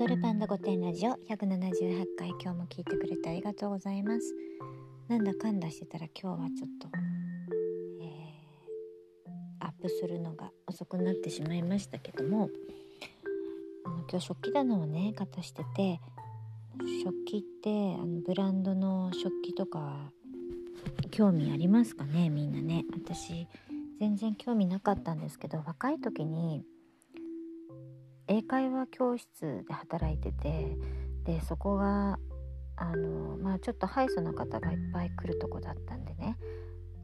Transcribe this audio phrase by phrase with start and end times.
[0.00, 4.34] ドルパンダ御殿ラジオ178回今日も聞いてくれてありがとうございます。
[5.08, 6.88] なんだかんだしてたら今日はちょっと、
[8.00, 12.48] えー、アップするのが遅くなってしまいましたけども
[14.10, 16.00] 今日食器棚をね片してて
[17.04, 20.12] 食器ってあのブランドの食器とか
[21.10, 22.86] 興味ありますかねみんなね。
[22.94, 23.46] 私
[23.98, 26.64] 全然興味なかったんですけど若い時に
[28.30, 30.76] 英会話教室で働いてて
[31.24, 32.16] でそこが
[32.76, 36.36] あのまあちょっとハイソな方がいっぱい来るとこだったんでね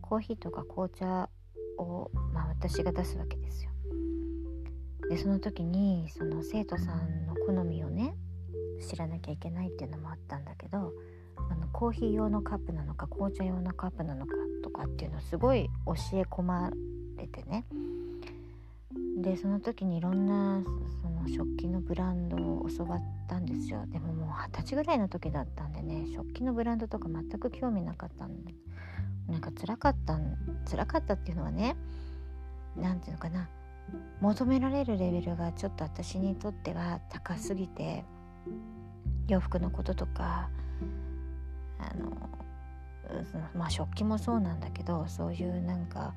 [0.00, 1.28] コーヒーとか紅茶
[1.76, 3.70] を、まあ、私が出すわけですよ。
[5.10, 8.14] でその時にその生徒さんの好みをね
[8.80, 10.94] 知らなきゃいけないっていうのもあったんだけど
[11.36, 14.32] あのコーヒー用のカップなのか紅茶用のカップなのか
[14.62, 16.70] とかっていうのをすごい教え込ま
[17.18, 17.66] れてね
[19.20, 20.62] でその時にいろんな
[21.02, 23.84] その食器のブランドを教わったんですよ。
[23.86, 28.54] でももう二十歳ぐらいの時だったんでね食器のブランドとか全く興味なかったんで。
[29.30, 30.18] なんか辛かった
[30.68, 31.76] 辛かったっていうのはね
[32.76, 33.48] 何て言うのかな
[34.20, 38.04] 求められるレベルがちょっと私にとっては高すぎて
[39.28, 40.50] 洋服のこととか
[43.54, 46.14] まあ食器もそうなんだけどそういうなんか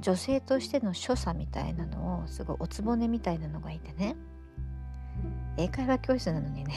[0.00, 4.16] 女性としての所作みたいなのをすごいおつぼねみたいなのがいてね。
[5.58, 6.74] 英会話教室なのにね。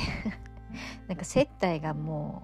[1.08, 2.44] なんか接待がも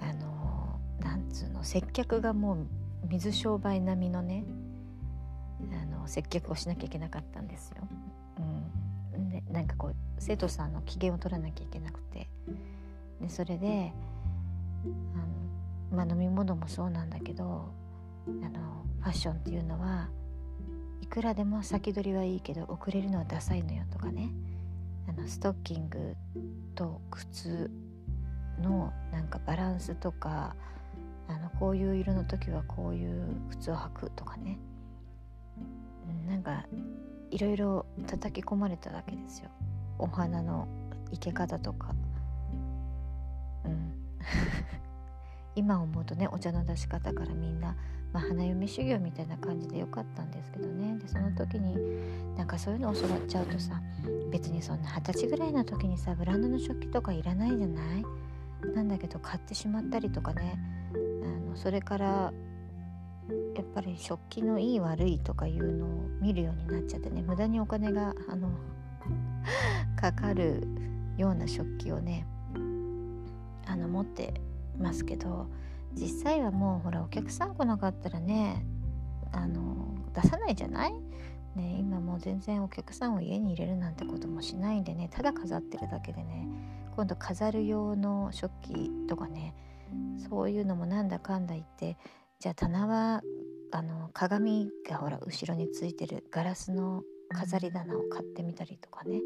[0.00, 2.66] うあのなんつうの接客がもう
[3.08, 4.44] 水商売並みのね
[5.72, 7.86] あの接客をしなきゃいけなかったんですよ。
[9.14, 12.28] うん、でなんかこう生徒さんの機嫌を取らなきゃいけなくて。
[13.20, 13.92] でそれで
[15.14, 15.33] あの、
[15.94, 17.72] まあ、飲み物もそうなんだけど
[18.26, 20.08] あのファッションっていうのは
[21.00, 24.30] いくらでも先取りはいいけど遅れるのはダサいのよとかね。
[25.06, 26.16] あのストッキング
[26.74, 27.70] と靴
[28.62, 30.56] のなんかバランスとか
[31.28, 34.58] あのこういう色の時はこういう靴を履くとかね。
[36.26, 36.64] なんか
[37.30, 39.50] いろいろ叩き込まれたわけですよ。
[39.98, 40.66] お花の
[41.12, 41.94] 生け方とか。
[45.56, 47.76] 今思うとねお茶の出し方からみんな、
[48.12, 50.96] まあ、花嫁修行みたいな感じでよかったんですけどね。
[50.98, 51.76] でその時に
[52.36, 53.80] なんかそういうのを教わっちゃうとさ
[54.30, 58.04] 別にそんな二十歳ぐらいの時にさブランドの食器とかいらないじゃない？
[58.74, 60.58] なんだけど買ってしまったりとかね。
[60.94, 62.32] あのそれから
[63.56, 65.88] やっぱり食器のいい悪いとかいうのを
[66.20, 67.22] 見るようになっちゃってね。
[67.22, 68.48] 無駄にお金があの
[69.96, 70.66] かかる
[71.16, 72.26] ような食器をね
[73.66, 74.40] あの持って
[74.78, 75.48] ますけど
[75.94, 78.64] 実際はもうほらお客さん来なかったらね
[79.32, 80.94] あの出さないじゃない？
[81.54, 86.48] ね、今もう全然お客さんを家に入れるなんてこともしないんでねただ飾ってるだけでね
[86.96, 89.54] 今度飾る用の食器とかね
[90.28, 91.96] そういうのもなんだかんだ言って
[92.40, 93.22] じゃあ棚は
[93.70, 99.20] あの鏡がほら後ろについてるガラスの飾り棚を買ってみたりとかね。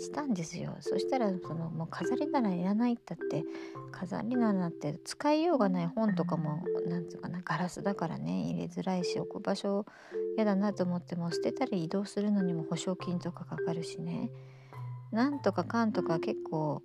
[0.00, 0.76] したんですよ。
[0.80, 3.44] そしたらそのもう飾り棚いらないったって
[3.92, 9.86] 飾り棚って使いようがない本とかも何て言うかなガラスだからね入れづらいし置く場所
[10.36, 14.30] 嫌だなと思っても捨てたり移動するのにも保証金とかかかるしね。
[15.12, 16.82] なんとかかんとか結構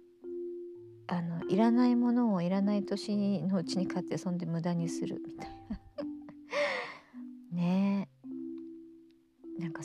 [1.08, 5.80] あのいらないものをいらない年のうちに買ってそんで無駄にするみたいな。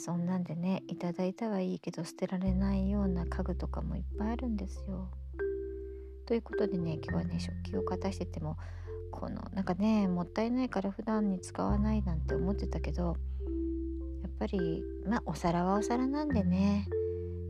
[0.03, 5.11] そんなんでねいただいたはいいけど捨てられないような家具とかもいっぱいあるんですよ。
[6.25, 8.57] ということでね今日はね食器を片してても
[9.11, 13.15] このなんかねもったいないから普段に使わないなんて思ってたけど
[14.23, 16.87] やっぱりまあお皿はお皿なんでね